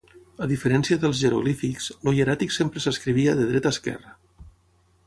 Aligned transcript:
A 0.43 0.45
diferència 0.51 1.01
dels 1.03 1.19
jeroglífics, 1.25 1.91
el 2.07 2.17
hieràtic 2.17 2.57
sempre 2.57 2.85
s'escrivia 2.87 3.39
de 3.43 3.47
dreta 3.53 3.75
a 3.75 3.79
esquerra. 3.79 4.19